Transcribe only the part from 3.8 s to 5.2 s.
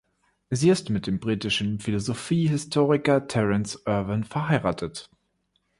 Irwin verheiratet.